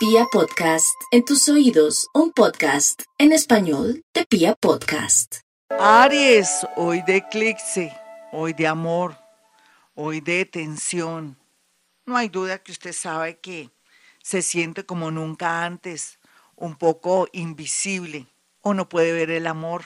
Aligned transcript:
Pia 0.00 0.24
Podcast, 0.32 0.98
en 1.10 1.26
tus 1.26 1.46
oídos, 1.50 2.08
un 2.14 2.32
podcast 2.32 3.02
en 3.18 3.32
español 3.32 4.02
de 4.14 4.24
Pia 4.24 4.54
Podcast. 4.54 5.40
Aries, 5.78 6.66
hoy 6.76 7.02
de 7.02 7.16
eclipse, 7.16 7.92
hoy 8.32 8.54
de 8.54 8.66
amor, 8.66 9.18
hoy 9.94 10.22
de 10.22 10.46
tensión. 10.46 11.36
No 12.06 12.16
hay 12.16 12.30
duda 12.30 12.62
que 12.62 12.72
usted 12.72 12.94
sabe 12.94 13.40
que 13.40 13.68
se 14.22 14.40
siente 14.40 14.86
como 14.86 15.10
nunca 15.10 15.66
antes, 15.66 16.18
un 16.56 16.76
poco 16.76 17.28
invisible 17.32 18.26
o 18.62 18.72
no 18.72 18.88
puede 18.88 19.12
ver 19.12 19.30
el 19.30 19.46
amor. 19.46 19.84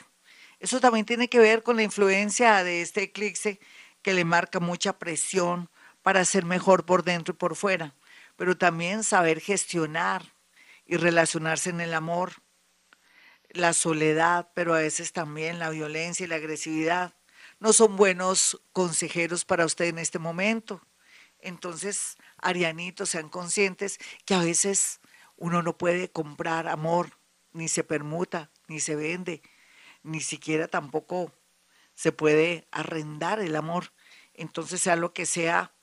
Eso 0.61 0.79
también 0.79 1.05
tiene 1.05 1.27
que 1.27 1.39
ver 1.39 1.61
con 1.61 1.75
la 1.75 1.83
influencia 1.83 2.63
de 2.63 2.81
este 2.81 3.03
eclipse 3.03 3.59
que 4.01 4.13
le 4.13 4.23
marca 4.23 4.61
mucha 4.61 4.97
presión 4.97 5.69
para 6.03 6.23
ser 6.23 6.45
mejor 6.45 6.85
por 6.85 7.03
dentro 7.03 7.33
y 7.33 7.37
por 7.37 7.57
fuera, 7.57 7.93
pero 8.35 8.57
también 8.57 9.03
saber 9.03 9.39
gestionar 9.39 10.33
y 10.85 10.97
relacionarse 10.97 11.69
en 11.69 11.81
el 11.81 11.93
amor, 11.93 12.33
la 13.49 13.73
soledad, 13.73 14.49
pero 14.53 14.73
a 14.73 14.79
veces 14.79 15.13
también 15.13 15.59
la 15.59 15.69
violencia 15.69 16.25
y 16.25 16.27
la 16.27 16.35
agresividad. 16.35 17.15
No 17.59 17.73
son 17.73 17.95
buenos 17.95 18.61
consejeros 18.73 19.45
para 19.45 19.65
usted 19.65 19.85
en 19.85 19.99
este 19.99 20.19
momento. 20.19 20.81
Entonces, 21.39 22.17
arianitos, 22.37 23.09
sean 23.09 23.29
conscientes 23.29 23.99
que 24.25 24.33
a 24.33 24.39
veces 24.39 24.99
uno 25.37 25.61
no 25.61 25.77
puede 25.77 26.09
comprar 26.11 26.67
amor, 26.67 27.17
ni 27.53 27.67
se 27.67 27.83
permuta, 27.83 28.51
ni 28.67 28.79
se 28.79 28.95
vende, 28.95 29.41
ni 30.03 30.21
siquiera 30.21 30.67
tampoco 30.67 31.31
se 31.93 32.11
puede 32.11 32.67
arrendar 32.71 33.39
el 33.39 33.55
amor. 33.55 33.93
Entonces, 34.33 34.81
sea 34.81 34.95
lo 34.95 35.13
que 35.13 35.25
sea, 35.25 35.74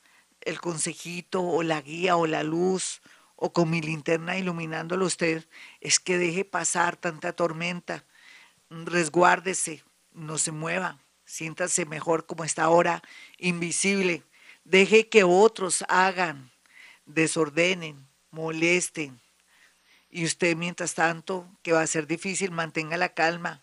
el 0.44 0.60
consejito 0.60 1.42
o 1.42 1.62
la 1.62 1.80
guía 1.80 2.16
o 2.16 2.26
la 2.26 2.42
luz 2.42 3.00
o 3.36 3.52
con 3.52 3.70
mi 3.70 3.80
linterna 3.80 4.38
iluminándolo 4.38 5.04
usted, 5.04 5.46
es 5.80 5.98
que 5.98 6.18
deje 6.18 6.44
pasar 6.44 6.96
tanta 6.96 7.32
tormenta, 7.32 8.04
resguárdese, 8.70 9.82
no 10.12 10.38
se 10.38 10.52
mueva, 10.52 10.98
siéntase 11.24 11.84
mejor 11.84 12.26
como 12.26 12.44
está 12.44 12.64
ahora, 12.64 13.02
invisible, 13.38 14.22
deje 14.64 15.08
que 15.08 15.24
otros 15.24 15.84
hagan, 15.88 16.52
desordenen, 17.04 18.06
molesten. 18.30 19.20
Y 20.08 20.24
usted, 20.24 20.56
mientras 20.56 20.94
tanto, 20.94 21.48
que 21.62 21.72
va 21.72 21.80
a 21.80 21.86
ser 21.86 22.06
difícil, 22.06 22.50
mantenga 22.50 22.96
la 22.96 23.14
calma 23.14 23.62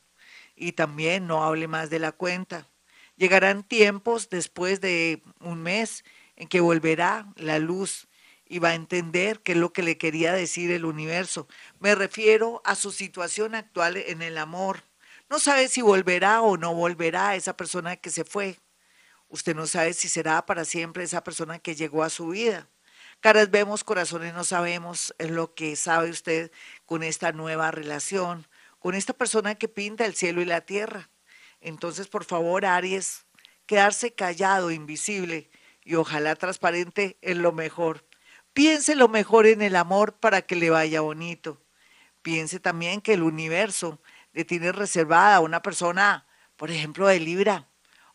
y 0.55 0.73
también 0.73 1.27
no 1.27 1.43
hable 1.43 1.67
más 1.67 1.89
de 1.89 1.99
la 1.99 2.11
cuenta. 2.11 2.67
Llegarán 3.15 3.63
tiempos 3.63 4.29
después 4.29 4.81
de 4.81 5.21
un 5.39 5.61
mes 5.61 6.03
en 6.39 6.47
que 6.47 6.61
volverá 6.61 7.27
la 7.35 7.59
luz 7.59 8.07
y 8.45 8.57
va 8.57 8.69
a 8.69 8.75
entender 8.75 9.41
qué 9.41 9.51
es 9.51 9.57
lo 9.59 9.71
que 9.71 9.83
le 9.83 9.99
quería 9.99 10.33
decir 10.33 10.71
el 10.71 10.85
universo. 10.85 11.47
Me 11.79 11.93
refiero 11.93 12.63
a 12.65 12.73
su 12.73 12.91
situación 12.91 13.53
actual 13.53 13.97
en 13.97 14.23
el 14.23 14.39
amor. 14.39 14.83
No 15.29 15.37
sabe 15.37 15.67
si 15.67 15.81
volverá 15.83 16.41
o 16.41 16.57
no 16.57 16.73
volverá 16.73 17.35
esa 17.35 17.55
persona 17.55 17.97
que 17.97 18.09
se 18.09 18.23
fue. 18.23 18.57
Usted 19.27 19.55
no 19.55 19.67
sabe 19.67 19.93
si 19.93 20.09
será 20.09 20.43
para 20.47 20.65
siempre 20.65 21.03
esa 21.03 21.23
persona 21.23 21.59
que 21.59 21.75
llegó 21.75 22.03
a 22.03 22.09
su 22.09 22.29
vida. 22.29 22.67
Caras 23.19 23.51
vemos, 23.51 23.83
corazones 23.83 24.33
no 24.33 24.43
sabemos, 24.43 25.13
lo 25.19 25.53
que 25.53 25.75
sabe 25.75 26.09
usted 26.09 26.51
con 26.85 27.03
esta 27.03 27.33
nueva 27.33 27.69
relación, 27.69 28.47
con 28.79 28.95
esta 28.95 29.13
persona 29.13 29.55
que 29.55 29.67
pinta 29.67 30.05
el 30.05 30.15
cielo 30.15 30.41
y 30.41 30.45
la 30.45 30.61
tierra. 30.61 31.09
Entonces, 31.59 32.07
por 32.07 32.23
favor, 32.23 32.65
Aries, 32.65 33.25
quedarse 33.67 34.13
callado, 34.13 34.71
invisible 34.71 35.51
y 35.83 35.95
ojalá 35.95 36.35
transparente 36.35 37.17
en 37.21 37.41
lo 37.41 37.51
mejor. 37.51 38.05
Piense 38.53 38.95
lo 38.95 39.07
mejor 39.07 39.47
en 39.47 39.61
el 39.61 39.75
amor 39.75 40.13
para 40.13 40.41
que 40.41 40.55
le 40.55 40.69
vaya 40.69 41.01
bonito. 41.01 41.61
Piense 42.21 42.59
también 42.59 43.01
que 43.01 43.13
el 43.13 43.23
universo 43.23 44.01
le 44.33 44.45
tiene 44.45 44.71
reservada 44.71 45.37
a 45.37 45.39
una 45.39 45.61
persona, 45.61 46.25
por 46.57 46.71
ejemplo, 46.71 47.07
de 47.07 47.19
Libra 47.19 47.67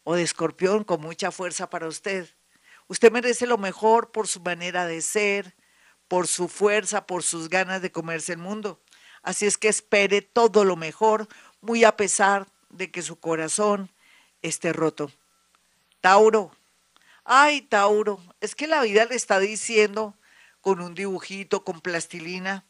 o 0.03 0.15
de 0.15 0.22
Escorpión 0.22 0.84
con 0.84 1.00
mucha 1.00 1.31
fuerza 1.31 1.71
para 1.71 1.89
usted. 1.89 2.28
Usted 2.87 3.11
merece 3.11 3.47
lo 3.47 3.59
mejor 3.59 4.10
por 4.12 4.28
su 4.28 4.41
manera 4.41 4.87
de 4.87 5.00
ser, 5.00 5.55
por 6.09 6.27
su 6.27 6.49
fuerza, 6.49 7.06
por 7.06 7.22
sus 7.22 7.49
ganas 7.49 7.81
de 7.81 7.91
comerse 7.91 8.33
el 8.33 8.39
mundo. 8.39 8.81
Así 9.22 9.47
es 9.47 9.56
que 9.56 9.69
espere 9.69 10.21
todo 10.21 10.65
lo 10.65 10.77
mejor, 10.77 11.27
muy 11.62 11.84
a 11.84 11.97
pesar 11.97 12.47
de 12.69 12.91
que 12.91 13.00
su 13.00 13.19
corazón 13.19 13.91
esté 14.43 14.72
roto. 14.72 15.10
Tauro. 16.00 16.53
Ay, 17.27 17.62
Tauro, 17.62 18.21
es 18.43 18.55
que 18.55 18.67
la 18.67 18.83
vida 18.83 19.07
le 19.07 19.15
está 19.15 19.39
diciendo 19.39 20.15
con 20.61 20.81
un 20.81 20.95
dibujito, 20.95 21.65
con 21.65 21.81
plastilina, 21.81 22.67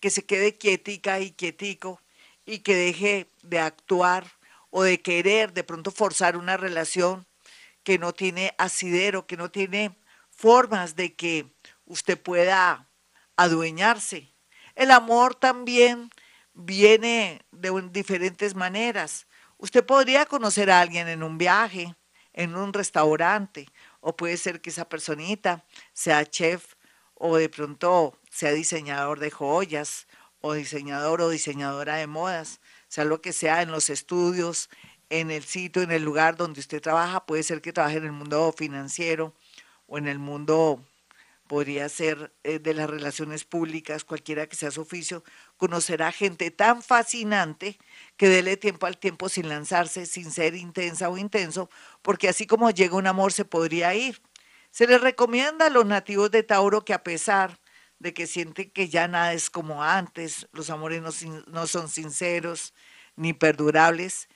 que 0.00 0.08
se 0.08 0.24
quede 0.24 0.56
quietica 0.56 1.20
y 1.20 1.32
quietico 1.32 2.00
y 2.46 2.60
que 2.60 2.74
deje 2.74 3.30
de 3.42 3.58
actuar 3.58 4.26
o 4.70 4.82
de 4.82 5.02
querer 5.02 5.52
de 5.52 5.62
pronto 5.62 5.90
forzar 5.90 6.38
una 6.38 6.56
relación 6.56 7.26
que 7.82 7.98
no 7.98 8.14
tiene 8.14 8.54
asidero, 8.56 9.26
que 9.26 9.36
no 9.36 9.50
tiene 9.50 9.94
formas 10.30 10.96
de 10.96 11.14
que 11.14 11.52
usted 11.84 12.18
pueda 12.18 12.88
adueñarse. 13.36 14.32
El 14.74 14.90
amor 14.90 15.34
también 15.34 16.10
viene 16.54 17.42
de 17.50 17.88
diferentes 17.90 18.54
maneras. 18.54 19.26
Usted 19.58 19.84
podría 19.84 20.24
conocer 20.24 20.70
a 20.70 20.80
alguien 20.80 21.08
en 21.08 21.22
un 21.22 21.36
viaje, 21.36 21.94
en 22.32 22.56
un 22.56 22.72
restaurante, 22.72 23.66
o 24.00 24.16
puede 24.16 24.36
ser 24.36 24.60
que 24.60 24.70
esa 24.70 24.88
personita 24.88 25.64
sea 25.92 26.24
chef 26.24 26.74
o 27.14 27.36
de 27.36 27.48
pronto 27.48 28.18
sea 28.30 28.52
diseñador 28.52 29.18
de 29.18 29.30
joyas 29.30 30.06
o 30.40 30.52
diseñador 30.54 31.20
o 31.20 31.30
diseñadora 31.30 31.96
de 31.96 32.06
modas, 32.06 32.60
sea 32.88 33.04
lo 33.04 33.20
que 33.20 33.32
sea 33.32 33.62
en 33.62 33.70
los 33.70 33.90
estudios, 33.90 34.70
en 35.10 35.30
el 35.30 35.42
sitio, 35.42 35.82
en 35.82 35.90
el 35.90 36.02
lugar 36.02 36.36
donde 36.36 36.60
usted 36.60 36.80
trabaja, 36.80 37.26
puede 37.26 37.42
ser 37.42 37.60
que 37.60 37.72
trabaje 37.72 37.96
en 37.96 38.04
el 38.04 38.12
mundo 38.12 38.54
financiero 38.56 39.34
o 39.86 39.98
en 39.98 40.06
el 40.06 40.18
mundo, 40.18 40.84
podría 41.48 41.88
ser 41.88 42.32
eh, 42.44 42.60
de 42.60 42.74
las 42.74 42.88
relaciones 42.88 43.44
públicas, 43.44 44.04
cualquiera 44.04 44.46
que 44.46 44.54
sea 44.54 44.70
su 44.70 44.82
oficio, 44.82 45.24
conocerá 45.56 46.12
gente 46.12 46.50
tan 46.50 46.82
fascinante 46.82 47.78
que 48.16 48.28
dele 48.28 48.56
tiempo 48.56 48.86
al 48.86 48.98
tiempo 48.98 49.28
sin 49.28 49.48
lanzarse, 49.48 50.06
sin 50.06 50.30
ser 50.30 50.54
intensa 50.54 51.08
o 51.08 51.18
intenso, 51.18 51.68
porque 52.02 52.28
así 52.28 52.46
como 52.46 52.70
llega 52.70 52.96
un 52.96 53.06
amor 53.06 53.32
se 53.32 53.44
podría 53.44 53.94
ir. 53.94 54.22
Se 54.70 54.86
les 54.86 55.00
recomienda 55.00 55.66
a 55.66 55.70
los 55.70 55.86
nativos 55.86 56.30
de 56.30 56.42
Tauro 56.44 56.84
que 56.84 56.94
a 56.94 57.02
pesar 57.02 57.58
de 57.98 58.14
que 58.14 58.26
sienten 58.26 58.70
que 58.70 58.88
ya 58.88 59.08
nada 59.08 59.32
es 59.32 59.50
como 59.50 59.82
antes, 59.82 60.46
los 60.52 60.70
amores 60.70 61.02
no, 61.02 61.10
no 61.48 61.66
son 61.66 61.88
sinceros 61.88 62.74
ni 63.16 63.32
perdurables, 63.32 64.28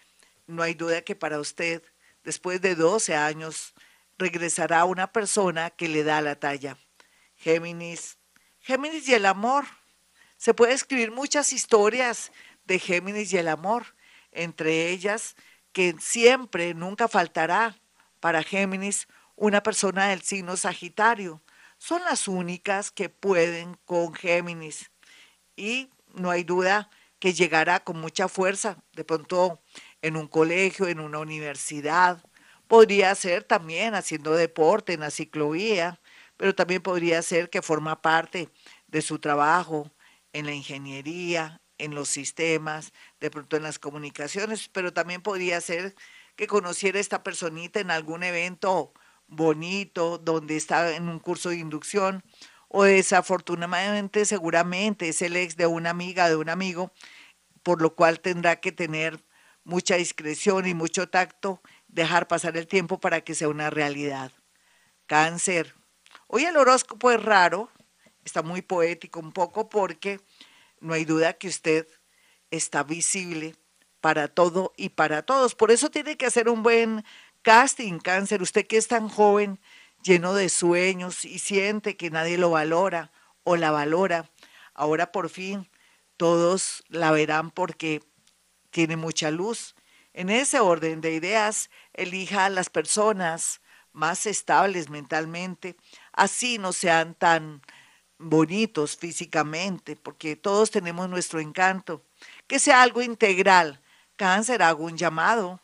no 0.46 0.62
hay 0.62 0.74
duda 0.74 1.02
que 1.02 1.14
para 1.14 1.38
usted, 1.38 1.82
después 2.24 2.60
de 2.60 2.74
12 2.74 3.14
años, 3.14 3.74
regresará 4.18 4.84
una 4.84 5.12
persona 5.12 5.70
que 5.70 5.88
le 5.88 6.04
da 6.04 6.20
la 6.20 6.36
talla. 6.36 6.76
Géminis. 7.42 8.18
Géminis 8.60 9.08
y 9.08 9.14
el 9.14 9.26
amor. 9.26 9.64
Se 10.36 10.54
puede 10.54 10.72
escribir 10.72 11.10
muchas 11.10 11.52
historias 11.52 12.30
de 12.64 12.78
Géminis 12.78 13.32
y 13.32 13.38
el 13.38 13.48
amor, 13.48 13.96
entre 14.30 14.90
ellas 14.90 15.34
que 15.72 15.94
siempre, 15.98 16.74
nunca 16.74 17.08
faltará 17.08 17.76
para 18.20 18.42
Géminis 18.42 19.08
una 19.34 19.62
persona 19.62 20.08
del 20.08 20.22
signo 20.22 20.56
Sagitario. 20.56 21.42
Son 21.78 22.02
las 22.04 22.28
únicas 22.28 22.90
que 22.90 23.08
pueden 23.08 23.76
con 23.84 24.14
Géminis. 24.14 24.90
Y 25.56 25.90
no 26.14 26.30
hay 26.30 26.44
duda 26.44 26.90
que 27.18 27.32
llegará 27.32 27.80
con 27.80 28.00
mucha 28.00 28.28
fuerza. 28.28 28.76
De 28.92 29.04
pronto 29.04 29.60
en 30.00 30.16
un 30.16 30.28
colegio, 30.28 30.86
en 30.86 31.00
una 31.00 31.18
universidad. 31.18 32.22
Podría 32.68 33.14
ser 33.14 33.42
también 33.42 33.94
haciendo 33.94 34.32
deporte 34.32 34.92
en 34.92 35.00
la 35.00 35.10
ciclovía, 35.10 36.00
pero 36.42 36.56
también 36.56 36.82
podría 36.82 37.22
ser 37.22 37.50
que 37.50 37.62
forma 37.62 38.02
parte 38.02 38.48
de 38.88 39.00
su 39.00 39.20
trabajo 39.20 39.92
en 40.32 40.44
la 40.44 40.52
ingeniería, 40.52 41.60
en 41.78 41.94
los 41.94 42.08
sistemas, 42.08 42.92
de 43.20 43.30
pronto 43.30 43.56
en 43.56 43.62
las 43.62 43.78
comunicaciones, 43.78 44.68
pero 44.68 44.92
también 44.92 45.22
podría 45.22 45.60
ser 45.60 45.94
que 46.34 46.48
conociera 46.48 46.98
a 46.98 47.00
esta 47.00 47.22
personita 47.22 47.78
en 47.78 47.92
algún 47.92 48.24
evento 48.24 48.92
bonito, 49.28 50.18
donde 50.18 50.56
está 50.56 50.96
en 50.96 51.08
un 51.08 51.20
curso 51.20 51.50
de 51.50 51.58
inducción, 51.58 52.24
o 52.66 52.82
desafortunadamente 52.82 54.24
seguramente 54.24 55.10
es 55.10 55.22
el 55.22 55.36
ex 55.36 55.56
de 55.56 55.68
una 55.68 55.90
amiga, 55.90 56.28
de 56.28 56.34
un 56.34 56.48
amigo, 56.48 56.90
por 57.62 57.80
lo 57.80 57.94
cual 57.94 58.18
tendrá 58.18 58.56
que 58.56 58.72
tener 58.72 59.24
mucha 59.62 59.94
discreción 59.94 60.66
y 60.66 60.74
mucho 60.74 61.08
tacto, 61.08 61.62
dejar 61.86 62.26
pasar 62.26 62.56
el 62.56 62.66
tiempo 62.66 62.98
para 62.98 63.20
que 63.20 63.36
sea 63.36 63.46
una 63.46 63.70
realidad. 63.70 64.32
Cáncer. 65.06 65.76
Hoy 66.34 66.46
el 66.46 66.56
horóscopo 66.56 67.10
es 67.10 67.22
raro, 67.22 67.68
está 68.24 68.40
muy 68.40 68.62
poético 68.62 69.20
un 69.20 69.32
poco 69.32 69.68
porque 69.68 70.18
no 70.80 70.94
hay 70.94 71.04
duda 71.04 71.34
que 71.34 71.46
usted 71.46 71.86
está 72.50 72.84
visible 72.84 73.54
para 74.00 74.28
todo 74.28 74.72
y 74.78 74.88
para 74.88 75.20
todos. 75.26 75.54
Por 75.54 75.70
eso 75.70 75.90
tiene 75.90 76.16
que 76.16 76.24
hacer 76.24 76.48
un 76.48 76.62
buen 76.62 77.04
casting, 77.42 77.98
cáncer. 77.98 78.40
Usted 78.40 78.66
que 78.66 78.78
es 78.78 78.88
tan 78.88 79.10
joven, 79.10 79.60
lleno 80.02 80.32
de 80.32 80.48
sueños 80.48 81.26
y 81.26 81.38
siente 81.38 81.98
que 81.98 82.08
nadie 82.08 82.38
lo 82.38 82.48
valora 82.48 83.12
o 83.44 83.56
la 83.56 83.70
valora, 83.70 84.30
Ahora 84.72 85.12
por 85.12 85.28
fin 85.28 85.68
todos 86.16 86.82
la 86.88 87.10
verán 87.10 87.50
porque 87.50 88.00
tiene 88.70 88.96
mucha 88.96 89.30
luz. 89.30 89.74
En 90.14 90.30
ese 90.30 90.60
orden 90.60 91.02
de 91.02 91.12
ideas, 91.12 91.68
elija 91.92 92.46
a 92.46 92.50
las 92.50 92.70
personas 92.70 93.60
más 93.92 94.26
estables 94.26 94.90
mentalmente, 94.90 95.76
así 96.12 96.58
no 96.58 96.72
sean 96.72 97.14
tan 97.14 97.62
bonitos 98.18 98.96
físicamente, 98.96 99.96
porque 99.96 100.36
todos 100.36 100.70
tenemos 100.70 101.08
nuestro 101.08 101.40
encanto. 101.40 102.04
Que 102.46 102.58
sea 102.58 102.82
algo 102.82 103.02
integral. 103.02 103.80
Cáncer, 104.16 104.62
hago 104.62 104.84
un 104.84 104.96
llamado 104.96 105.60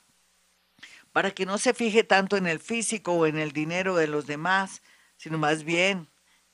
para 1.13 1.31
que 1.33 1.47
no 1.47 1.59
se 1.59 1.75
fije 1.75 2.05
tanto 2.05 2.37
en 2.37 2.47
el 2.47 2.61
físico 2.61 3.13
o 3.13 3.27
en 3.27 3.39
el 3.39 3.53
dinero 3.53 3.97
de 3.97 4.07
los 4.07 4.27
demás, 4.27 4.83
sino 5.17 5.39
más 5.39 5.65
bien 5.65 6.09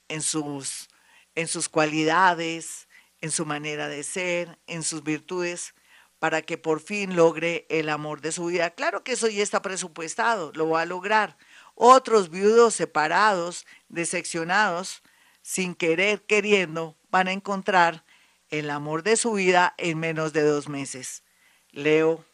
en 0.08 0.22
sus, 0.22 0.88
en 1.34 1.48
sus 1.48 1.68
cualidades, 1.68 2.88
en 3.20 3.30
su 3.30 3.46
manera 3.46 3.88
de 3.88 4.02
ser, 4.02 4.58
en 4.66 4.82
sus 4.82 5.02
virtudes, 5.02 5.74
para 6.18 6.42
que 6.42 6.56
por 6.56 6.80
fin 6.80 7.16
logre 7.16 7.66
el 7.68 7.88
amor 7.90 8.20
de 8.20 8.32
su 8.32 8.46
vida. 8.46 8.70
Claro 8.70 9.04
que 9.04 9.12
eso 9.12 9.28
ya 9.28 9.42
está 9.42 9.60
presupuestado, 9.60 10.52
lo 10.54 10.70
va 10.70 10.82
a 10.82 10.86
lograr. 10.86 11.36
Otros 11.74 12.30
viudos 12.30 12.74
separados, 12.74 13.66
decepcionados, 13.88 15.02
sin 15.42 15.74
querer, 15.74 16.22
queriendo, 16.22 16.96
van 17.10 17.28
a 17.28 17.32
encontrar 17.32 18.04
el 18.48 18.70
amor 18.70 19.02
de 19.02 19.16
su 19.16 19.32
vida 19.32 19.74
en 19.78 19.98
menos 19.98 20.32
de 20.32 20.42
dos 20.42 20.68
meses. 20.68 21.22
Leo, 21.70 22.24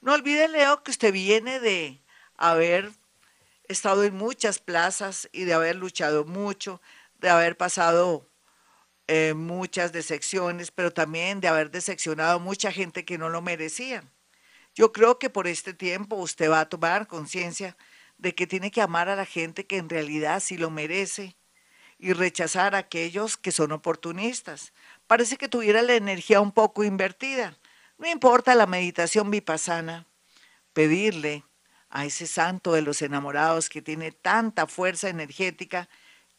no 0.00 0.14
olvide, 0.14 0.48
Leo, 0.48 0.82
que 0.82 0.90
usted 0.90 1.12
viene 1.12 1.60
de 1.60 2.02
haber 2.36 2.90
estado 3.68 4.04
en 4.04 4.16
muchas 4.16 4.58
plazas 4.58 5.28
y 5.32 5.44
de 5.44 5.52
haber 5.52 5.76
luchado 5.76 6.24
mucho, 6.24 6.80
de 7.18 7.28
haber 7.28 7.56
pasado 7.56 8.26
eh, 9.06 9.34
muchas 9.34 9.92
decepciones, 9.92 10.70
pero 10.70 10.92
también 10.92 11.40
de 11.40 11.48
haber 11.48 11.70
decepcionado 11.70 12.40
mucha 12.40 12.72
gente 12.72 13.04
que 13.04 13.18
no 13.18 13.28
lo 13.28 13.42
merecía. 13.42 14.04
Yo 14.74 14.92
creo 14.92 15.18
que 15.18 15.30
por 15.30 15.46
este 15.46 15.74
tiempo 15.74 16.16
usted 16.16 16.50
va 16.50 16.60
a 16.60 16.68
tomar 16.68 17.06
conciencia 17.06 17.76
de 18.20 18.34
que 18.34 18.46
tiene 18.46 18.70
que 18.70 18.82
amar 18.82 19.08
a 19.08 19.16
la 19.16 19.24
gente 19.24 19.66
que 19.66 19.78
en 19.78 19.88
realidad 19.88 20.40
sí 20.40 20.58
lo 20.58 20.70
merece 20.70 21.36
y 21.98 22.12
rechazar 22.12 22.74
a 22.74 22.78
aquellos 22.78 23.36
que 23.36 23.50
son 23.50 23.72
oportunistas. 23.72 24.72
Parece 25.06 25.36
que 25.36 25.48
tuviera 25.48 25.80
la 25.82 25.94
energía 25.94 26.40
un 26.40 26.52
poco 26.52 26.84
invertida. 26.84 27.56
No 27.98 28.06
importa 28.08 28.54
la 28.54 28.66
meditación 28.66 29.30
vipassana, 29.30 30.06
pedirle 30.74 31.44
a 31.88 32.04
ese 32.04 32.26
santo 32.26 32.72
de 32.72 32.82
los 32.82 33.02
enamorados 33.02 33.68
que 33.68 33.82
tiene 33.82 34.12
tanta 34.12 34.66
fuerza 34.66 35.08
energética 35.08 35.88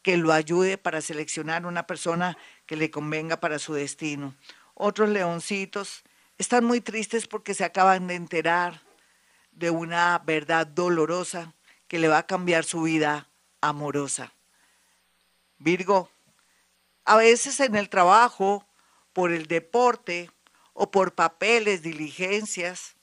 que 0.02 0.16
lo 0.16 0.32
ayude 0.32 0.78
para 0.78 1.00
seleccionar 1.00 1.66
una 1.66 1.86
persona 1.86 2.36
que 2.66 2.76
le 2.76 2.90
convenga 2.90 3.38
para 3.38 3.58
su 3.58 3.74
destino. 3.74 4.34
Otros 4.74 5.08
leoncitos 5.08 6.04
están 6.38 6.64
muy 6.64 6.80
tristes 6.80 7.26
porque 7.26 7.54
se 7.54 7.64
acaban 7.64 8.06
de 8.06 8.14
enterar 8.14 8.82
de 9.50 9.70
una 9.70 10.18
verdad 10.24 10.66
dolorosa 10.66 11.52
que 11.92 11.98
le 11.98 12.08
va 12.08 12.16
a 12.16 12.26
cambiar 12.26 12.64
su 12.64 12.80
vida 12.80 13.28
amorosa. 13.60 14.32
Virgo, 15.58 16.08
a 17.04 17.18
veces 17.18 17.60
en 17.60 17.74
el 17.74 17.90
trabajo, 17.90 18.66
por 19.12 19.30
el 19.30 19.46
deporte 19.46 20.30
o 20.72 20.90
por 20.90 21.12
papeles, 21.14 21.82
diligencias, 21.82 22.96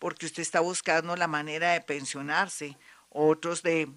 porque 0.00 0.26
usted 0.26 0.42
está 0.42 0.58
buscando 0.58 1.14
la 1.14 1.28
manera 1.28 1.70
de 1.70 1.82
pensionarse, 1.82 2.76
otros 3.10 3.62
de 3.62 3.88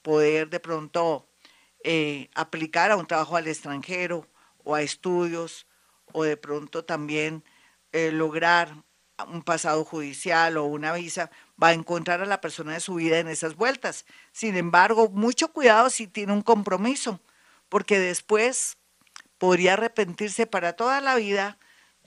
poder 0.00 0.48
de 0.48 0.60
pronto 0.60 1.28
eh, 1.84 2.30
aplicar 2.34 2.92
a 2.92 2.96
un 2.96 3.06
trabajo 3.06 3.36
al 3.36 3.48
extranjero 3.48 4.26
o 4.64 4.74
a 4.74 4.80
estudios, 4.80 5.66
o 6.14 6.22
de 6.22 6.38
pronto 6.38 6.86
también 6.86 7.44
eh, 7.92 8.10
lograr 8.12 8.82
un 9.24 9.42
pasado 9.42 9.84
judicial 9.84 10.56
o 10.56 10.64
una 10.64 10.92
visa, 10.92 11.30
va 11.62 11.68
a 11.68 11.72
encontrar 11.72 12.20
a 12.20 12.26
la 12.26 12.40
persona 12.40 12.74
de 12.74 12.80
su 12.80 12.94
vida 12.94 13.18
en 13.18 13.28
esas 13.28 13.56
vueltas. 13.56 14.06
Sin 14.32 14.56
embargo, 14.56 15.08
mucho 15.08 15.52
cuidado 15.52 15.90
si 15.90 16.06
tiene 16.06 16.32
un 16.32 16.42
compromiso, 16.42 17.20
porque 17.68 17.98
después 17.98 18.76
podría 19.38 19.74
arrepentirse 19.74 20.46
para 20.46 20.74
toda 20.74 21.00
la 21.00 21.16
vida 21.16 21.58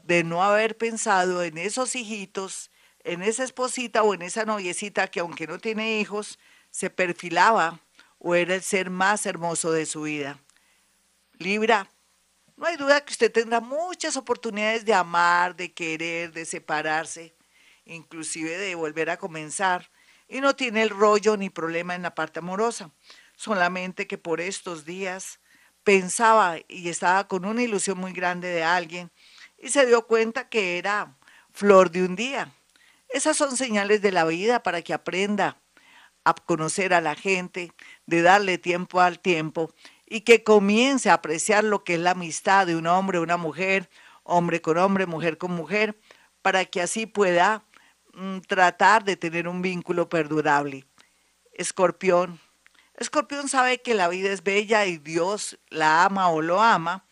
de 0.04 0.24
no 0.24 0.44
haber 0.44 0.78
pensado 0.78 1.44
en 1.44 1.58
esos 1.58 1.96
hijitos, 1.96 2.72
en 3.04 3.22
esa 3.22 3.44
esposita 3.44 4.04
o 4.04 4.14
en 4.14 4.22
esa 4.22 4.46
noviecita 4.46 5.08
que 5.08 5.20
aunque 5.20 5.48
no 5.48 5.60
tiene 5.60 6.00
hijos, 6.00 6.40
se 6.70 6.90
perfilaba 6.90 7.80
o 8.20 8.36
era 8.36 8.56
el 8.56 8.62
ser 8.62 8.90
más 8.90 9.26
hermoso 9.26 9.72
de 9.72 9.86
su 9.86 10.04
vida. 10.04 10.40
Libra, 11.38 11.90
no 12.58 12.66
hay 12.66 12.78
duda 12.78 13.02
que 13.02 13.14
usted 13.14 13.32
tendrá 13.32 13.60
muchas 13.60 14.16
oportunidades 14.16 14.86
de 14.86 14.94
amar, 14.94 15.56
de 15.56 15.74
querer, 15.74 16.32
de 16.32 16.46
separarse, 16.46 17.36
inclusive 17.86 18.58
de 18.58 18.76
volver 18.76 19.10
a 19.10 19.18
comenzar, 19.18 19.90
y 20.28 20.42
no 20.42 20.56
tiene 20.56 20.84
el 20.84 20.90
rollo 20.90 21.38
ni 21.38 21.50
problema 21.50 21.96
en 21.96 22.04
la 22.04 22.16
parte 22.16 22.40
amorosa, 22.40 22.92
solamente 23.36 24.08
que 24.08 24.18
por 24.18 24.40
estos 24.42 24.86
días 24.86 25.40
pensaba 25.84 26.58
y 26.68 26.90
estaba 26.90 27.28
con 27.28 27.46
una 27.46 27.62
ilusión 27.62 27.98
muy 27.98 28.14
grande 28.14 28.48
de 28.48 28.64
alguien 28.64 29.12
y 29.58 29.70
se 29.70 29.86
dio 29.86 30.08
cuenta 30.08 30.50
que 30.50 30.78
era 30.78 31.18
flor 31.52 31.92
de 31.92 32.04
un 32.04 32.16
día. 32.16 32.52
Esas 33.10 33.38
son 33.38 33.58
señales 33.58 34.02
de 34.02 34.12
la 34.12 34.26
vida 34.26 34.64
para 34.64 34.82
que 34.82 34.94
aprenda 34.94 35.62
a 36.24 36.34
conocer 36.34 36.94
a 36.94 37.02
la 37.02 37.16
gente, 37.16 37.74
de 38.06 38.22
darle 38.22 38.58
tiempo 38.58 39.02
al 39.02 39.20
tiempo 39.20 39.74
y 40.06 40.22
que 40.22 40.44
comience 40.44 41.10
a 41.10 41.16
apreciar 41.16 41.64
lo 41.64 41.84
que 41.84 41.96
es 41.96 42.00
la 42.00 42.12
amistad 42.12 42.68
de 42.68 42.76
un 42.76 42.88
hombre, 42.88 43.20
una 43.20 43.38
mujer, 43.38 43.90
hombre 44.24 44.62
con 44.62 44.78
hombre, 44.78 45.06
mujer 45.06 45.38
con 45.38 45.52
mujer, 45.52 45.98
para 46.42 46.66
que 46.66 46.82
así 46.82 47.06
pueda 47.06 47.64
mm, 48.14 48.40
tratar 48.42 49.04
de 49.04 49.16
tener 49.16 49.48
un 49.48 49.62
vínculo 49.62 50.10
perdurable. 50.10 50.86
Escorpión. 51.54 52.40
Escorpión 52.96 53.50
sabe 53.50 53.82
que 53.82 53.94
la 53.94 54.08
vida 54.08 54.32
es 54.32 54.44
bella 54.44 54.86
y 54.86 54.98
Dios 54.98 55.60
la 55.70 56.06
ama 56.06 56.30
o 56.30 56.42
lo 56.42 56.62
ama, 56.62 57.06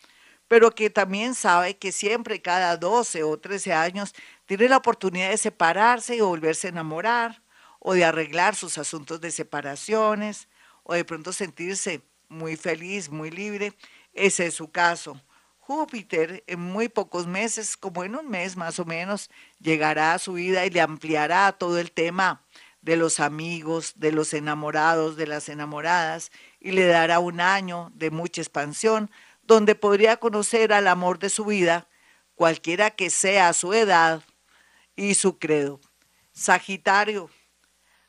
pero 0.47 0.75
que 0.75 0.89
también 0.89 1.33
sabe 1.33 1.77
que 1.77 1.91
siempre 1.91 2.41
cada 2.41 2.77
12 2.77 3.23
o 3.23 3.39
13 3.39 3.73
años 3.73 4.13
tiene 4.45 4.67
la 4.67 4.77
oportunidad 4.77 5.29
de 5.29 5.37
separarse 5.37 6.15
y 6.15 6.21
volverse 6.21 6.67
a 6.67 6.71
enamorar, 6.71 7.41
o 7.79 7.93
de 7.93 8.05
arreglar 8.05 8.55
sus 8.55 8.77
asuntos 8.77 9.21
de 9.21 9.31
separaciones, 9.31 10.49
o 10.83 10.93
de 10.93 11.05
pronto 11.05 11.33
sentirse 11.33 12.03
muy 12.31 12.55
feliz, 12.55 13.09
muy 13.09 13.29
libre. 13.29 13.73
Ese 14.13 14.47
es 14.47 14.55
su 14.55 14.71
caso. 14.71 15.21
Júpiter 15.59 16.43
en 16.47 16.59
muy 16.59 16.89
pocos 16.89 17.27
meses, 17.27 17.77
como 17.77 18.03
en 18.03 18.15
un 18.15 18.29
mes 18.29 18.57
más 18.57 18.79
o 18.79 18.85
menos, 18.85 19.29
llegará 19.59 20.13
a 20.13 20.19
su 20.19 20.33
vida 20.33 20.65
y 20.65 20.69
le 20.71 20.81
ampliará 20.81 21.51
todo 21.51 21.77
el 21.77 21.91
tema 21.91 22.43
de 22.81 22.95
los 22.95 23.19
amigos, 23.19 23.93
de 23.97 24.11
los 24.11 24.33
enamorados, 24.33 25.15
de 25.15 25.27
las 25.27 25.49
enamoradas, 25.49 26.31
y 26.59 26.71
le 26.71 26.87
dará 26.87 27.19
un 27.19 27.39
año 27.39 27.91
de 27.93 28.09
mucha 28.09 28.41
expansión, 28.41 29.11
donde 29.43 29.75
podría 29.75 30.17
conocer 30.17 30.73
al 30.73 30.87
amor 30.87 31.19
de 31.19 31.29
su 31.29 31.45
vida, 31.45 31.87
cualquiera 32.33 32.89
que 32.89 33.11
sea 33.11 33.53
su 33.53 33.73
edad, 33.73 34.23
y 34.95 35.15
su 35.15 35.39
credo. 35.39 35.79
Sagitario. 36.31 37.29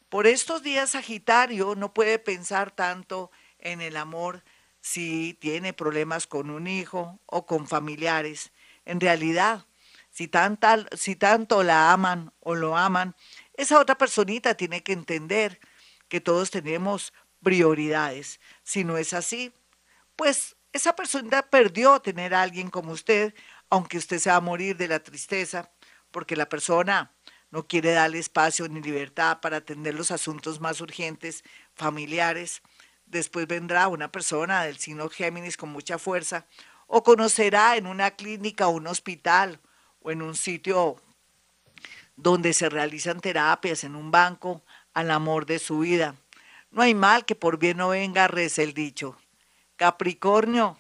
Por 0.09 0.27
estos 0.27 0.63
días 0.63 0.91
Sagitario 0.91 1.75
no 1.75 1.95
puede 1.95 2.19
pensar 2.19 2.71
tanto 2.71 3.31
en 3.63 3.81
el 3.81 3.97
amor 3.97 4.45
si 4.81 5.35
tiene 5.35 5.73
problemas 5.73 6.27
con 6.27 6.51
un 6.51 6.67
hijo 6.67 7.21
o 7.27 7.47
con 7.47 7.67
familiares. 7.67 8.53
En 8.85 9.01
realidad, 9.01 9.65
si, 10.11 10.29
tanto 10.29 11.63
la 11.63 11.93
aman 11.93 12.33
o 12.41 12.55
lo 12.55 12.77
aman, 12.77 13.15
esa 13.55 13.81
otra 13.81 13.97
personita 13.97 14.55
tiene 14.55 14.83
que 14.83 14.93
entender 14.93 15.61
que 16.09 16.21
todos 16.21 16.51
tenemos 16.51 17.15
prioridades. 17.43 18.41
Si 18.63 18.85
no 18.85 18.99
es 18.99 19.15
así, 19.15 19.55
pues 20.17 20.57
esa 20.73 20.95
persona 20.95 21.43
perdió 21.43 22.01
tener 22.01 22.35
a 22.35 22.43
alguien 22.43 22.69
como 22.69 22.93
usted, 22.93 23.35
aunque 23.71 23.99
usted 23.99 24.19
se 24.19 24.31
va 24.31 24.37
a 24.37 24.41
morir 24.41 24.77
de 24.77 24.89
la 24.89 25.03
tristeza 25.03 25.71
porque 26.11 26.37
la 26.37 26.49
persona 26.49 27.13
no 27.51 27.67
quiere 27.67 27.93
darle 27.93 28.19
espacio 28.19 28.69
ni 28.69 28.81
libertad 28.81 29.41
para 29.41 29.59
atender 29.59 29.95
los 29.95 30.11
asuntos 30.11 30.61
más 30.61 30.81
urgentes, 30.81 31.45
familiares. 31.75 32.63
Después 33.13 33.47
vendrá 33.47 33.89
una 33.89 34.11
persona 34.11 34.65
del 34.65 34.79
signo 34.79 35.11
Géminis 35.11 35.59
con 35.59 35.69
mucha 35.69 35.99
fuerza 35.99 36.47
o 36.87 37.03
conocerá 37.03 37.77
en 37.77 37.87
una 37.87 38.13
clínica 38.13 38.69
o 38.69 38.71
un 38.71 38.87
hospital 38.87 39.61
o 40.01 40.11
en 40.11 40.23
un 40.23 40.35
sitio 40.35 40.97
donde 42.17 42.55
se 42.55 42.71
realizan 42.71 43.21
terapias, 43.21 43.85
en 43.85 43.97
un 43.97 44.11
banco, 44.11 44.63
al 44.95 45.11
amor 45.11 45.45
de 45.45 45.59
su 45.59 45.81
vida. 45.81 46.15
No 46.71 46.81
hay 46.81 46.95
mal 46.95 47.27
que 47.27 47.35
por 47.35 47.59
bien 47.59 47.77
no 47.77 47.91
venga, 47.91 48.29
reza 48.29 48.63
el 48.63 48.73
dicho. 48.73 49.19
Capricornio, 49.77 50.79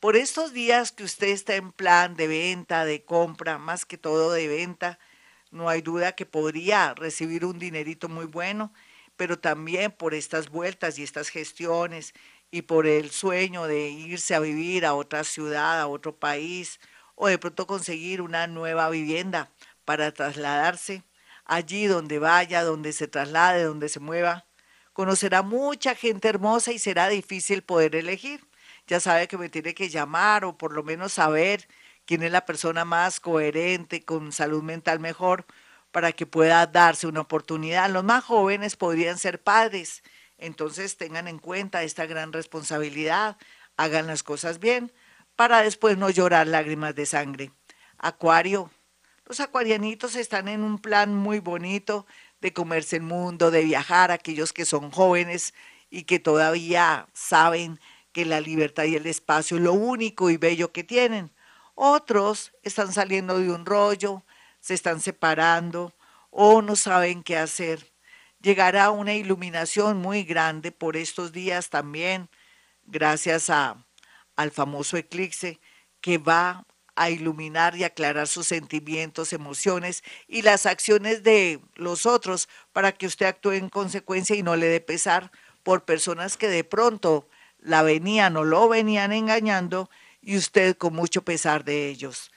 por 0.00 0.16
estos 0.16 0.54
días 0.54 0.90
que 0.90 1.04
usted 1.04 1.28
está 1.28 1.56
en 1.56 1.70
plan 1.70 2.16
de 2.16 2.28
venta, 2.28 2.86
de 2.86 3.04
compra, 3.04 3.58
más 3.58 3.84
que 3.84 3.98
todo 3.98 4.32
de 4.32 4.48
venta, 4.48 4.98
no 5.50 5.68
hay 5.68 5.82
duda 5.82 6.12
que 6.12 6.24
podría 6.24 6.94
recibir 6.94 7.44
un 7.44 7.58
dinerito 7.58 8.08
muy 8.08 8.24
bueno, 8.24 8.72
pero 9.22 9.38
también 9.38 9.92
por 9.92 10.14
estas 10.14 10.50
vueltas 10.50 10.98
y 10.98 11.04
estas 11.04 11.28
gestiones 11.28 12.12
y 12.50 12.62
por 12.62 12.88
el 12.88 13.12
sueño 13.12 13.68
de 13.68 13.88
irse 13.88 14.34
a 14.34 14.40
vivir 14.40 14.84
a 14.84 14.94
otra 14.94 15.22
ciudad, 15.22 15.80
a 15.80 15.86
otro 15.86 16.16
país, 16.16 16.80
o 17.14 17.28
de 17.28 17.38
pronto 17.38 17.68
conseguir 17.68 18.20
una 18.20 18.48
nueva 18.48 18.90
vivienda 18.90 19.48
para 19.84 20.10
trasladarse 20.10 21.04
allí 21.44 21.86
donde 21.86 22.18
vaya, 22.18 22.64
donde 22.64 22.92
se 22.92 23.06
traslade, 23.06 23.62
donde 23.62 23.88
se 23.88 24.00
mueva. 24.00 24.44
Conocerá 24.92 25.42
mucha 25.42 25.94
gente 25.94 26.26
hermosa 26.28 26.72
y 26.72 26.80
será 26.80 27.08
difícil 27.08 27.62
poder 27.62 27.94
elegir. 27.94 28.44
Ya 28.88 28.98
sabe 28.98 29.28
que 29.28 29.38
me 29.38 29.50
tiene 29.50 29.72
que 29.72 29.88
llamar 29.88 30.44
o 30.44 30.58
por 30.58 30.72
lo 30.72 30.82
menos 30.82 31.12
saber 31.12 31.68
quién 32.06 32.24
es 32.24 32.32
la 32.32 32.44
persona 32.44 32.84
más 32.84 33.20
coherente, 33.20 34.04
con 34.04 34.32
salud 34.32 34.64
mental 34.64 34.98
mejor, 34.98 35.46
para 35.92 36.12
que 36.12 36.26
pueda 36.26 36.66
darse 36.66 37.06
una 37.06 37.20
oportunidad. 37.20 37.88
Los 37.90 38.02
más 38.02 38.24
jóvenes 38.24 38.76
podrían 38.76 39.18
ser 39.18 39.42
padres, 39.42 40.02
entonces 40.38 40.96
tengan 40.96 41.28
en 41.28 41.38
cuenta 41.38 41.84
esta 41.84 42.06
gran 42.06 42.32
responsabilidad, 42.32 43.36
hagan 43.76 44.06
las 44.08 44.22
cosas 44.22 44.58
bien, 44.58 44.92
para 45.36 45.62
después 45.62 45.96
no 45.96 46.10
llorar 46.10 46.46
lágrimas 46.46 46.94
de 46.94 47.06
sangre. 47.06 47.52
Acuario, 47.98 48.70
los 49.26 49.38
acuarianitos 49.40 50.16
están 50.16 50.48
en 50.48 50.64
un 50.64 50.78
plan 50.78 51.14
muy 51.14 51.38
bonito 51.38 52.06
de 52.40 52.52
comerse 52.52 52.96
el 52.96 53.02
mundo, 53.02 53.50
de 53.50 53.62
viajar, 53.62 54.10
aquellos 54.10 54.52
que 54.52 54.64
son 54.64 54.90
jóvenes 54.90 55.54
y 55.90 56.04
que 56.04 56.18
todavía 56.18 57.06
saben 57.12 57.78
que 58.12 58.24
la 58.24 58.40
libertad 58.40 58.84
y 58.84 58.96
el 58.96 59.06
espacio 59.06 59.56
es 59.58 59.62
lo 59.62 59.72
único 59.74 60.28
y 60.28 60.36
bello 60.36 60.72
que 60.72 60.84
tienen. 60.84 61.30
Otros 61.74 62.52
están 62.62 62.92
saliendo 62.92 63.38
de 63.38 63.50
un 63.50 63.64
rollo, 63.64 64.24
se 64.62 64.72
están 64.72 65.00
separando 65.00 65.92
o 66.30 66.62
no 66.62 66.76
saben 66.76 67.22
qué 67.22 67.36
hacer. 67.36 67.92
Llegará 68.40 68.90
una 68.90 69.12
iluminación 69.12 69.98
muy 69.98 70.24
grande 70.24 70.72
por 70.72 70.96
estos 70.96 71.32
días 71.32 71.68
también, 71.68 72.30
gracias 72.86 73.50
a, 73.50 73.84
al 74.36 74.50
famoso 74.50 74.96
eclipse 74.96 75.60
que 76.00 76.16
va 76.16 76.64
a 76.94 77.10
iluminar 77.10 77.76
y 77.76 77.84
aclarar 77.84 78.26
sus 78.28 78.46
sentimientos, 78.46 79.32
emociones 79.32 80.02
y 80.26 80.42
las 80.42 80.66
acciones 80.66 81.22
de 81.22 81.60
los 81.74 82.06
otros 82.06 82.48
para 82.72 82.92
que 82.92 83.06
usted 83.06 83.26
actúe 83.26 83.52
en 83.52 83.68
consecuencia 83.68 84.36
y 84.36 84.42
no 84.42 84.56
le 84.56 84.66
dé 84.66 84.80
pesar 84.80 85.30
por 85.62 85.84
personas 85.84 86.36
que 86.36 86.48
de 86.48 86.64
pronto 86.64 87.28
la 87.58 87.82
venían 87.82 88.36
o 88.36 88.44
lo 88.44 88.68
venían 88.68 89.12
engañando 89.12 89.88
y 90.20 90.36
usted 90.36 90.76
con 90.76 90.94
mucho 90.94 91.22
pesar 91.22 91.64
de 91.64 91.88
ellos. 91.88 92.30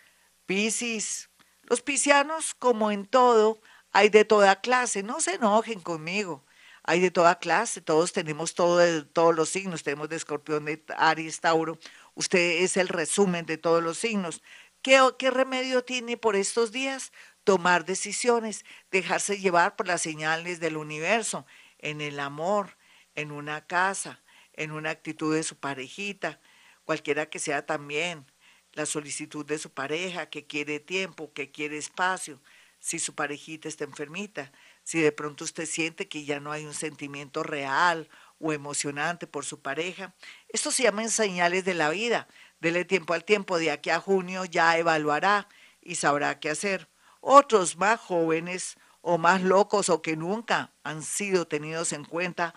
Piscis, 0.45 1.29
los 1.67 1.81
piscianos, 1.81 2.53
como 2.55 2.91
en 2.91 3.05
todo, 3.05 3.61
hay 3.91 4.09
de 4.09 4.25
toda 4.25 4.61
clase, 4.61 5.03
no 5.03 5.21
se 5.21 5.35
enojen 5.35 5.79
conmigo. 5.79 6.45
Hay 6.83 6.99
de 6.99 7.09
toda 7.09 7.39
clase, 7.39 7.81
todos 7.81 8.13
tenemos 8.13 8.53
todo 8.53 9.05
todos 9.07 9.35
los 9.35 9.49
signos, 9.49 9.81
tenemos 9.81 10.09
de 10.09 10.17
escorpión, 10.17 10.65
de 10.65 10.83
Aries, 10.97 11.39
Tauro. 11.41 11.79
Usted 12.13 12.63
es 12.63 12.77
el 12.77 12.89
resumen 12.89 13.45
de 13.45 13.57
todos 13.57 13.81
los 13.81 13.97
signos. 13.97 14.43
¿Qué, 14.83 15.01
¿Qué 15.17 15.31
remedio 15.31 15.83
tiene 15.83 16.15
por 16.17 16.35
estos 16.35 16.71
días? 16.71 17.11
Tomar 17.43 17.85
decisiones, 17.85 18.65
dejarse 18.91 19.39
llevar 19.39 19.75
por 19.75 19.87
las 19.87 20.01
señales 20.03 20.59
del 20.59 20.77
universo, 20.77 21.45
en 21.79 22.01
el 22.01 22.19
amor, 22.19 22.77
en 23.15 23.31
una 23.31 23.65
casa, 23.65 24.21
en 24.53 24.71
una 24.71 24.91
actitud 24.91 25.33
de 25.33 25.43
su 25.43 25.57
parejita, 25.57 26.39
cualquiera 26.83 27.27
que 27.27 27.39
sea 27.39 27.65
también 27.65 28.25
la 28.75 28.85
solicitud 28.85 29.45
de 29.45 29.57
su 29.57 29.71
pareja, 29.71 30.29
que 30.29 30.45
quiere 30.45 30.79
tiempo, 30.79 31.33
que 31.33 31.51
quiere 31.51 31.77
espacio, 31.77 32.39
si 32.79 32.99
su 32.99 33.15
parejita 33.15 33.67
está 33.67 33.85
enfermita, 33.85 34.51
si 34.83 35.01
de 35.01 35.11
pronto 35.11 35.43
usted 35.43 35.65
siente 35.65 36.07
que 36.07 36.25
ya 36.25 36.39
no 36.39 36.51
hay 36.51 36.65
un 36.65 36.73
sentimiento 36.73 37.41
real 37.41 38.07
o 38.39 38.53
emocionante 38.53 39.25
por 39.25 39.45
su 39.45 39.61
pareja. 39.61 40.13
Esto 40.49 40.69
se 40.69 40.83
llaman 40.83 41.09
señales 41.09 41.65
de 41.65 41.73
la 41.73 41.89
vida. 41.89 42.27
Dele 42.59 42.85
tiempo 42.85 43.13
al 43.13 43.25
tiempo, 43.25 43.57
de 43.57 43.71
aquí 43.71 43.89
a 43.89 43.99
junio 43.99 44.45
ya 44.45 44.77
evaluará 44.77 45.47
y 45.81 45.95
sabrá 45.95 46.39
qué 46.39 46.49
hacer. 46.49 46.89
Otros 47.21 47.77
más 47.77 47.99
jóvenes 47.99 48.77
o 49.01 49.17
más 49.17 49.41
locos 49.41 49.89
o 49.89 50.01
que 50.01 50.15
nunca 50.15 50.73
han 50.83 51.01
sido 51.01 51.47
tenidos 51.47 51.93
en 51.93 52.05
cuenta 52.05 52.53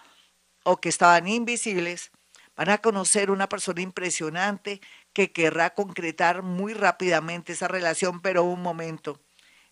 o 0.64 0.80
que 0.80 0.88
estaban 0.88 1.28
invisibles, 1.28 2.10
van 2.56 2.70
a 2.70 2.78
conocer 2.78 3.30
una 3.30 3.48
persona 3.48 3.80
impresionante 3.80 4.80
que 5.12 5.32
querrá 5.32 5.74
concretar 5.74 6.42
muy 6.42 6.74
rápidamente 6.74 7.52
esa 7.52 7.68
relación, 7.68 8.20
pero 8.20 8.42
un 8.44 8.62
momento. 8.62 9.20